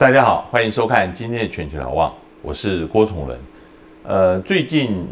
[0.00, 2.10] 大家好，欢迎收看今天的全球瞭望，
[2.40, 3.38] 我是郭崇仁。
[4.02, 5.06] 呃，最近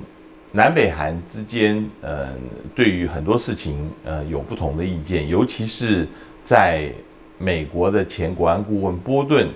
[0.51, 2.29] 南北韩之间，呃，
[2.75, 6.09] 对于很多事情，呃，有不同的意见，尤其是
[6.43, 6.91] 在
[7.37, 9.49] 美国的前国安顾问波顿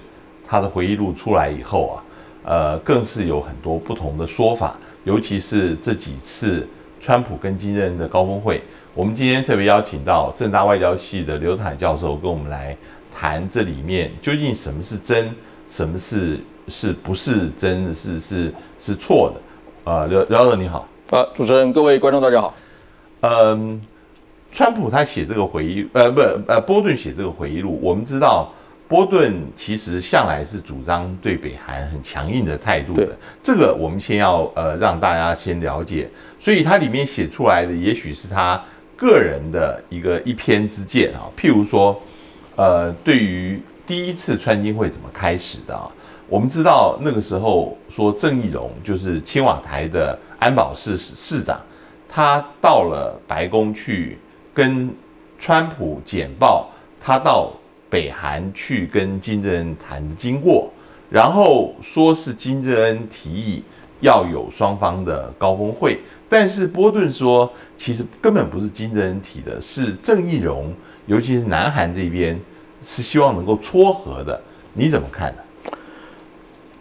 [0.47, 2.05] 他的回忆录出来以后啊，
[2.45, 6.69] 呃，更是有很多不同的说法，尤其是这几次
[7.01, 8.61] 川普跟金正恩的高峰会，
[8.93, 12.77] 我们今天特别邀请到正大外交系的刘坦教授跟我们来。
[13.15, 15.33] 谈这里面究竟什么是真，
[15.69, 19.41] 什么是是不是真，是是是错的？
[19.85, 22.55] 呃，刘刘老师你好，啊，主持人各位观众大家好。
[23.21, 23.81] 嗯，
[24.51, 28.53] 川普他写这个回忆，呃，不，呃，波顿写这个回忆录，我们知道
[28.87, 33.09] 波顿其实向来是主张对北韩很强硬的态度的，
[33.43, 38.63] 这个我们先要呃让大家先了解，所以他里面写出来的也许是他
[38.97, 42.01] 个人的一个一篇之见啊，譬如说。
[42.57, 45.91] 呃，对于第一次川金会怎么开始的啊？
[46.29, 51.61] 我们知道那个时候说郑义溶就是青瓦台的安保室室长，
[52.09, 54.19] 他到了白宫去
[54.55, 54.91] 跟
[55.39, 57.53] 川普简报他到
[57.91, 60.73] 北韩去跟金正恩谈的经过，
[61.11, 63.63] 然后说是金正恩提议
[64.03, 70.71] 要有双方的高峰会，但是波顿说其实根本不是金正恩提的，是郑义荣。
[71.07, 72.39] 尤其是南韩这边
[72.81, 74.41] 是希望能够撮合的，
[74.73, 75.73] 你怎么看呢？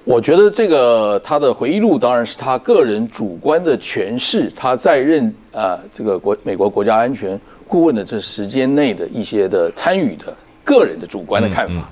[0.04, 11.90] 我觉得这个他的回忆录当然是他个人主观的诠释，他在任啊这个国美国国家安全顾问的这时间内的一些的参与的个人的主观的看法，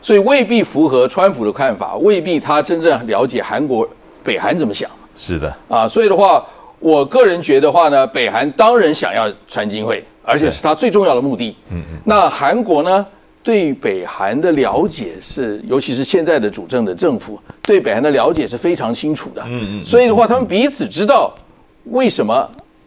[0.00, 3.88] 所以未必符合川普的看法，未必他真正了解韩国
[4.24, 4.90] 北韩怎么想。
[5.16, 6.44] 是的啊，所以的话，
[6.80, 10.04] 我个人觉得话呢，北韩当然想要川金会。
[10.26, 11.54] 而且是他最重要的目的。
[11.70, 11.98] 嗯嗯。
[12.02, 13.06] 那韩国呢？
[13.42, 19.42] 对北韩的了解是，尤其是现在的主政的政府对北韩的了解是非常清楚的。
[19.46, 19.84] 嗯嗯。
[19.84, 21.30] 所以的话，他们彼此知道
[21.90, 22.32] 为什么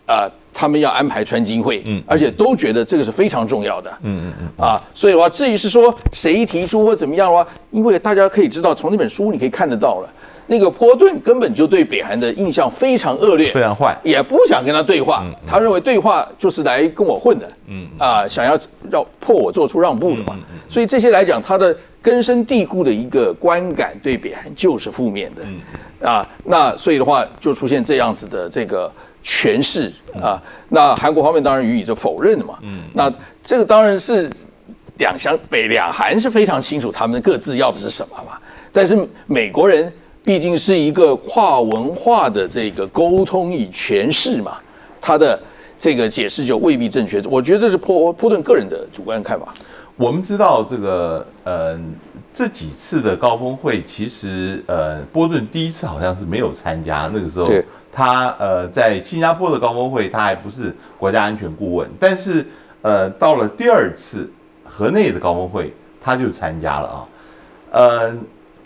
[0.07, 1.84] 啊，他们要安排川金会。
[1.85, 2.01] 嗯。
[2.07, 3.91] 而且都觉得这个是非常重要的。
[4.01, 4.66] 嗯嗯嗯。
[4.66, 10.09] 啊，所以的话，至于是说谁提出或怎么样的话，因为大家可以知道，从那本书你可以看得到了。
[10.50, 15.25] 那个波顿根本就对北韩的印象非常恶劣，非常坏，也不想跟他对话。
[15.46, 18.58] 他认为对话就是来跟我混的，嗯啊，想要
[18.90, 20.38] 要迫我做出让步的嘛。
[20.69, 28.90] 所以这些来讲，他的根深蒂固的一个观感对北韩就是负面的，啊，那所以的话就出现这样子的这个
[29.25, 29.91] 诠释
[30.22, 30.41] 啊。
[30.69, 32.58] 那韩国方面当然予以这否认的嘛。
[32.62, 33.12] 嗯，那
[33.44, 34.31] 这个当然是
[34.97, 38.38] 两相北两韩是非常清楚他们各自要的是什么嘛。
[38.72, 39.91] 但是美国人。
[40.27, 44.57] 毕竟是一个跨文化的这个沟通与诠释嘛，
[44.99, 45.39] 他的
[45.79, 47.21] 这个解释就未必正确。
[47.29, 49.53] 我觉得这是波波顿个人的主观看法。
[49.95, 51.79] 我们知道这个呃
[52.33, 57.49] 这几次的高峰会，其实呃波顿第一次好像是没有参加，那个时候
[57.89, 62.45] 他呃在新加坡的高峰会他还不是国家安全顾问，但是
[62.81, 64.29] 呃到了第二次
[64.66, 67.07] 河内的高峰会他就参加了啊，
[67.71, 68.17] 呃。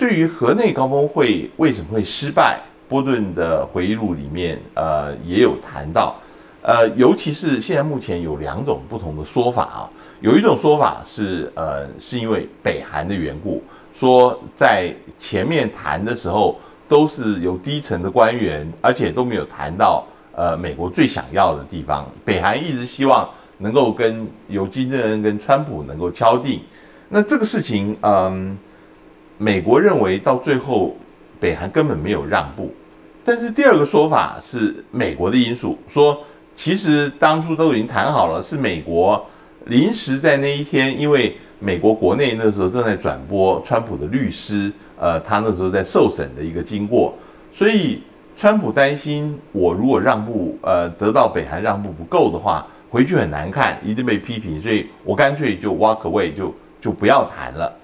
[0.01, 6.16] 对于河内高峰会为什么会失败，波顿的回忆录里面，呃，也有谈到，
[6.63, 9.89] 呃，尤其是现在目前有两种不同的说法啊，
[10.19, 13.62] 有一种说法是，呃，是因为北韩的缘故，
[13.94, 23.29] 说在前面谈的时候都是有低层的官员，而且都没有谈到，呃，美国最想要的地方，北韩一直希望
[23.59, 26.59] 能够跟有金正恩跟川普能够敲定，
[27.07, 28.57] 那这个事情，嗯。
[29.41, 30.96] 美国认为到最后，
[31.40, 32.72] 北韩根本没有让步，
[33.25, 36.16] 但是第二个说法是美国的因素，说
[36.53, 39.25] 其实当初都已经谈好了，是美国
[39.66, 47.16] 临时在那一天，因为美国国内那时候正在转播川普的律师，呃，他那时候在受审的一个经过，
[47.51, 48.03] 所以
[48.35, 57.75] 川普担心我如果让步，呃，得到北韩让步不够的话，回去很难看，一定被批评，所以我干脆就 walk away，就就不要谈了。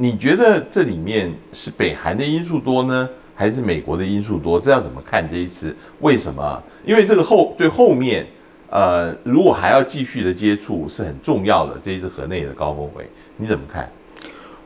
[0.00, 4.60] 你觉得这里面是北韩的因素多呢，还是美国的因素多？
[4.60, 5.74] 这要怎么看这一次？
[5.98, 6.62] 为什么？
[6.86, 8.24] 因为这个后对后面，
[8.70, 11.76] 呃，如果还要继续的接触是很重要的。
[11.82, 13.90] 这一次河内的高峰会，你怎么看？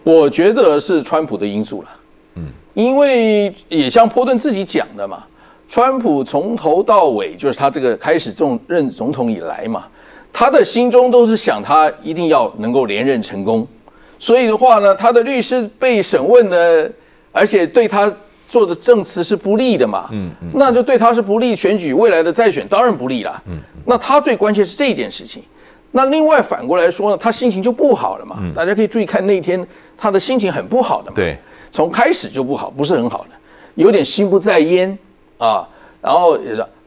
[0.05, 1.89] 我觉得是川普的因素了。
[2.35, 2.45] 嗯，
[2.75, 5.25] 因为也像波顿自己讲的嘛，
[5.67, 9.87] 川普从头到尾就是他这个开始重任总统以来嘛，
[10.31, 13.67] 他的心中都是想他一定要能够连任成功。
[14.23, 16.89] 所以的话呢，他的律师被审问呢，
[17.33, 18.11] 而且对他
[18.49, 25.43] 做的证词是不利的嘛，嗯嗯，那就对他是不利，选举未来的再选当然不利了，嗯，那他最关键是这件事情。
[25.91, 28.39] 那另外反过来说呢，他心情就不好了嘛。
[28.55, 29.67] 大家可以注意看那天
[29.99, 31.17] 他的心情很不好的嘛。
[31.17, 31.37] 对，
[31.73, 33.31] 从开始就不好，不是很好的，
[33.75, 34.97] 有点心不在焉
[35.39, 35.69] 啊。
[36.01, 36.39] 然后，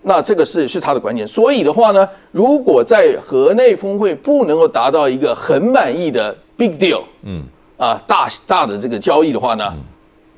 [0.04, 1.28] 那这个是是他的关键。
[1.28, 7.44] 所以的话呢，如果在河内峰会不能够达到一个很满意的 big deal，嗯，
[7.78, 9.74] 啊，大大的这个交易的话呢，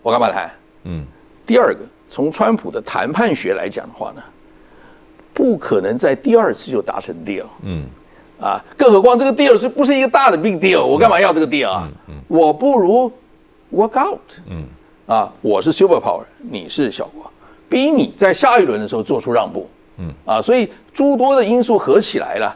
[0.01, 0.51] 我干嘛谈？
[0.83, 1.05] 嗯，
[1.45, 1.79] 第二个，
[2.09, 4.23] 从川普的谈判学来讲的话呢，
[5.33, 7.85] 不可能在第二次就达成 deal，嗯，
[8.39, 10.83] 啊，更何况这个 deal 是不是一个大的 big deal？
[10.83, 11.89] 我干嘛要这个 deal 啊？
[12.27, 13.11] 我不如
[13.73, 14.19] work out，
[14.49, 14.65] 嗯，
[15.05, 17.29] 啊，我是 super power，你是小国。
[17.69, 20.13] 逼你在下一轮的时候做出让步，嗯。
[20.25, 22.55] 啊，所以诸多的因素合起来了，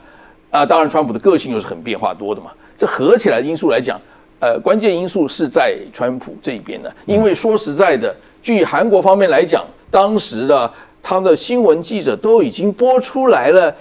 [0.52, 2.50] 啊，当然川普的个性又是很变化多的嘛。
[2.82, 4.02] 这合起来的因素来讲，
[4.40, 8.12] 呃，关键因素是在川普这一边的，因为说实在的，
[8.42, 10.68] 据韩国方面来讲，当时的
[11.04, 13.72] 他们的新闻记者都已经播出来了，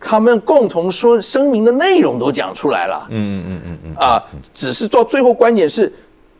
[0.00, 4.20] 他们共同说声明的内容都讲出来了，嗯嗯嗯嗯嗯，啊，
[4.52, 5.92] 只是到最后关键是，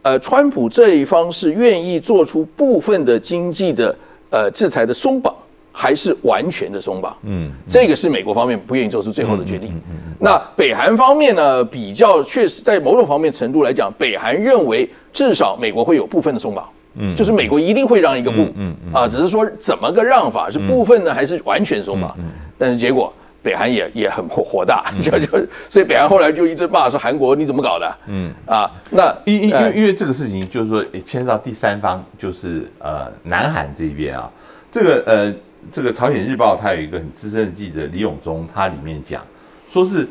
[0.03, 3.95] 呃，川普这一方是愿意做出部分的经济的。
[4.31, 5.35] 呃，制裁的松绑
[5.81, 7.17] 还是完全的松绑？
[7.23, 9.81] 嗯，这个是美国方面不愿意做出最后的决定。
[10.19, 11.65] 那北韩方面呢？
[11.65, 16.69] 比较确实，在某种方面程度来讲，北韩认为至少美国会有部分的松绑。
[16.95, 18.49] 嗯，就是美国一定会让一个步。
[18.57, 22.13] 嗯嗯啊，只是说怎么个让法，是部分呢，还是完全松绑？
[22.19, 22.25] 嗯，
[22.59, 25.29] 但是结果北韩也也很火火大， 就就
[25.69, 27.97] 所以北韩后来就一直骂说韩国你怎么搞的？
[28.09, 34.29] 嗯啊，那因因因为因为这个事情就是说牵涉到第三方，就是呃南韩这边啊，
[34.73, 35.35] 这个呃
[35.71, 39.23] 这个朝鲜日报它有一个很资深的记者李永忠，他里面讲
[39.71, 40.09] 说是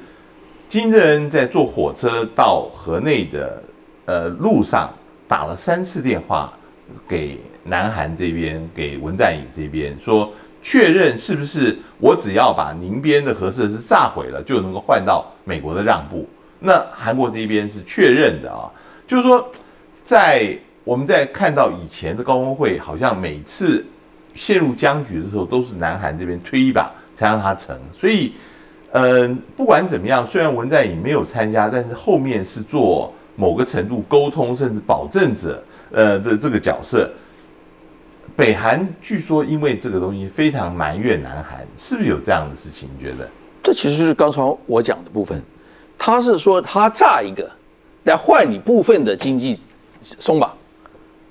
[0.69, 3.63] 金正恩在坐火车到河内的
[4.05, 4.93] 呃路上
[5.27, 6.53] 打了三次电话
[7.07, 10.31] 给南韩这边，给文在寅这边说。
[10.59, 16.27] 确认是不是我只要把宁边的核设施炸毁了，就能够换到美国的让步？
[16.59, 18.67] 那韩国这边是确认的啊，
[19.07, 19.49] 就是说，
[20.03, 23.85] 在我们在看到以前的高峰会，好像每次
[24.37, 27.77] 陷入僵局的时候，都是南韩这边推一把才让它成。
[27.91, 28.33] 所以，
[28.91, 37.09] 嗯，不管怎么样，虽然文在寅没有参加，但是后面是做某个程度沟通甚至保证者，呃的这个角色。
[38.35, 42.87] 北韩据说因为这个东西非常埋怨南韩，是不是有这样的事情？
[42.95, 43.27] 你觉得？
[43.63, 45.41] 这其实是刚才我讲的部分，
[45.97, 47.49] 他是说他炸一个
[48.03, 49.59] 来换你部分的经济
[50.01, 50.53] 松绑，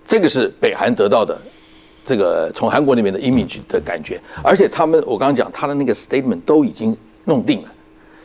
[0.04, 1.38] 这个是北韩得到的
[2.06, 7.68] 这个从韩国那边的 image 的感觉，而且他们我刚刚讲他的那个 statement 都已经弄定了，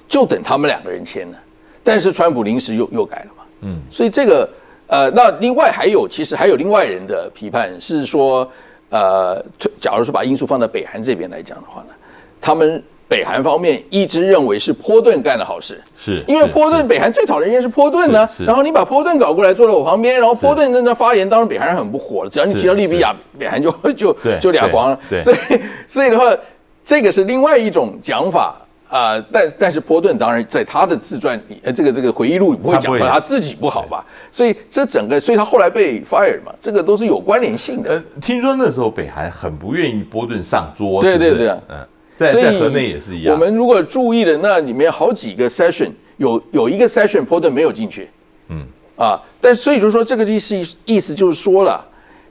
[0.08, 1.38] 就等他们两个人签了，
[1.84, 4.50] 但是川普临时又又改了嘛，嗯，所以这个
[4.88, 8.50] 呃，那另外还有其实还有另外人的批判是说。
[8.94, 9.42] 呃，
[9.80, 11.94] 假如说把因素放在北韩这边来讲的话呢，
[12.42, 22.30] 他们北韩方面一直认为是波顿干的好事，是因为波顿北韩最讨人厌是波顿呢，然后你把波顿搞过来坐在我旁边，然后波顿在那发言，当然北韩人很不火了。
[22.30, 25.00] 只要你提到利比亚，北韩就就就俩光了。
[25.22, 25.38] 所以
[25.86, 26.34] 所以的话，
[26.82, 28.56] 这个是另外一种讲法。
[28.88, 34.06] 啊，但但是波顿当然在他的自传里，呃，这个这个回忆录里不会讲他自己不好吧？
[34.30, 37.92] 所以这整个，所以他后来被 fire 嘛，这个都是有关联性的。
[37.92, 41.78] 呃，听说那时候北韩很不愿意波顿上桌，对对对，嗯，
[42.28, 43.34] 在在河内也是一样。
[43.34, 48.10] 我们如果注意的那里面好几个 session，有有一个 session 波顿没有进去，
[48.50, 51.86] 嗯，啊，但所以就是说这个意思意思就是说了，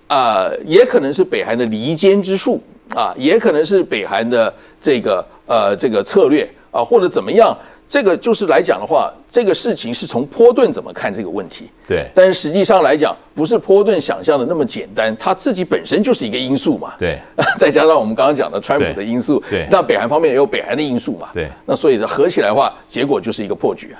[0.06, 2.62] 啊，也可能是北韩的离间之术
[2.94, 5.24] 啊，也可能是北韩的这个。
[5.50, 7.52] 呃，这个策略啊，或者怎么样，
[7.90, 11.68] 这个就是来讲的话，这个事情是从波顿怎么看这个问题？
[11.88, 12.06] 对。
[12.14, 16.94] 但是实际上来讲，不是波顿想象的那么简单，他自己本身就是一个因素嘛。
[16.96, 17.18] 对。
[17.58, 19.66] 再加上我们刚刚讲的川普的因素，对。
[19.68, 21.30] 那北韩方面也有北韩的因素嘛。
[21.34, 21.48] 对。
[21.66, 23.98] 那所以合起来的话，结果就是一个破局啊。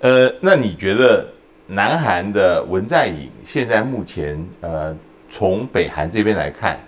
[0.00, 1.26] 呃，那你觉得
[1.68, 4.94] 南韩的文在寅现在目前呃，
[5.30, 6.78] 从北韩这边来看，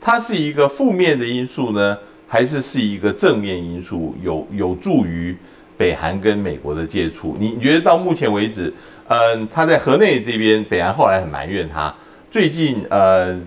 [0.00, 1.96] 它是一个负面的因素呢？
[2.28, 5.36] 还是是一个正面因素，有有助于
[5.76, 7.36] 北韩跟美国的接触。
[7.38, 8.72] 你你觉得到目前为止，
[9.08, 11.94] 嗯，他在河内这边，北韩后来很埋怨他。
[12.30, 13.38] 最近，呃，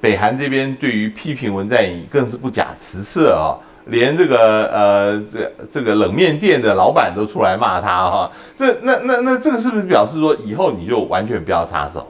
[0.00, 3.56] 北韩这边对于批评文在寅更是不假辞色啊，
[3.86, 8.30] 连这个呃这这个冷面店的老板都出来骂他哈。
[8.56, 12.06] 这那那那这个是不是表示说以后你就完全不要插手了？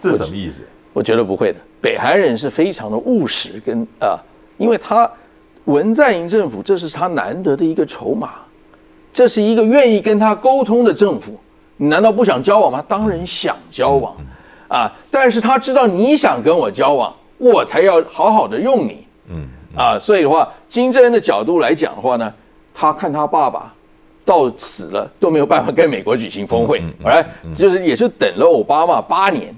[0.00, 0.62] 这是什么意思？
[0.92, 1.58] 我觉得不会的。
[1.80, 4.18] 北韩人是非常的务实，跟啊，
[4.56, 5.10] 因为他。
[5.66, 8.32] 文在寅政府，这是他难得的一个筹码，
[9.14, 11.40] 这是一个愿意跟他沟通的政府。
[11.76, 12.84] 你难道不想交往吗？
[12.86, 14.14] 当然想交往，
[14.68, 14.92] 啊！
[15.10, 19.04] 但是他知道你想跟我交往，我才要好好的用你。
[19.28, 22.32] 嗯，啊，所以的话，金正恩的角度来讲的话呢，
[22.72, 23.74] 他看他爸爸
[24.24, 29.52] 到死了都没有办法跟美国举行峰会，来就是也是等了奥巴马八年，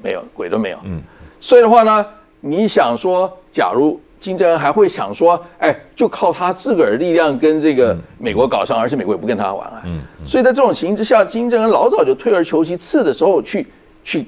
[0.00, 0.78] 没有鬼都没有。
[0.84, 1.02] 嗯，
[1.40, 2.06] 所以的话呢，
[2.38, 9.82] 你想说，假如金正恩还会想说，哎，就靠他自个儿力量跟这个美国搞上，而且美国也不跟他玩啊。
[9.86, 13.66] 嗯，所以在这种情形之下，金正恩老早就退而求其次的时候去
[14.04, 14.26] 去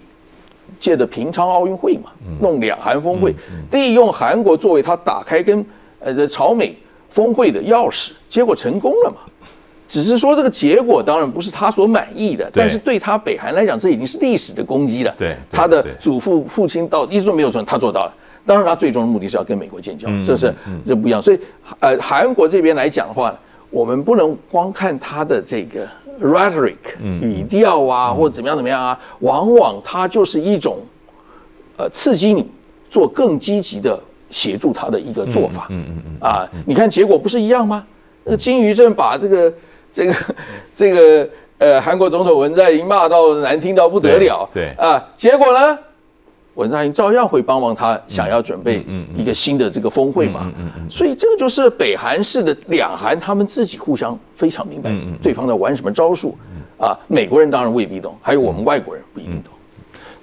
[0.80, 3.34] 借着平昌奥运会嘛，弄两韩峰会，
[3.70, 5.64] 利用韩国作为他打开跟
[6.00, 6.74] 呃朝美
[7.10, 9.16] 峰会的钥匙，结果成功了嘛。
[9.86, 15.14] 只是说这个结果当然不是他所满意的，但是对他北韩来讲，这已经是历史的攻击了。
[15.18, 18.14] 对，他的祖父父亲到一直都没有说，他做到了。
[18.44, 20.52] 当然，他最终的目的是要跟美国建交，这是
[20.86, 21.22] 这不一样。
[21.22, 21.38] 所以，
[21.80, 23.34] 呃，韩国这边来讲的话，
[23.70, 25.86] 我们不能光看他的这个
[26.20, 30.78] rhetoric 语调啊，或者怎么样怎么样啊，往往它就是一种
[31.76, 32.48] 呃刺激你
[32.90, 33.98] 做更积极的
[34.30, 35.66] 协助他的一个做法。
[35.70, 36.28] 嗯嗯嗯。
[36.28, 37.84] 啊，你看结果不是一样吗？
[38.24, 39.52] 那个金鱼正把 这个。
[39.94, 40.14] 这个
[40.74, 45.78] 这个呃，韩国总统文在寅骂到难听到不得了，对啊，结果呢，
[46.54, 50.52] 文在寅照样会帮忙他，想要准备一个新的这个峰会嘛，
[50.90, 54.90] 所以这个就是北韩式的两韩，他们自己互相非常明白
[55.22, 56.36] 对方在玩什么招数
[56.78, 59.52] 啊，美国人当然未必懂，还有我们外国人不一定懂。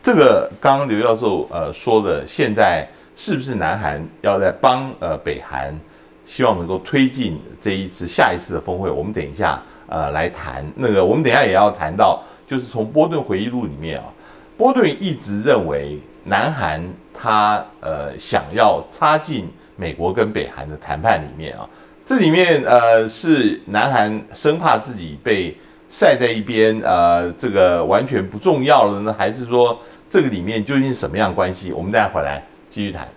[0.01, 5.77] 这个刚刚刘教授呃说的，现在是不是南韩要在帮呃北韩？
[6.31, 8.87] 希望能够推进这一次、下一次的峰会。
[8.87, 14.05] 我们等一下呃来谈那个，我们等一下也要谈到，就是从波顿回忆录里面啊，
[14.59, 19.47] 波顿一直认为南韩他呃想要插进
[19.77, 21.65] 美国跟北韩的谈判里面啊，
[22.05, 25.55] 这里面呃是南韩生怕自己被
[25.87, 31.71] 晒在一边，呃，这个完全不重要了呢，还是说这个里面究竟什么样关系？
[31.71, 33.07] 我们待会回来继续谈。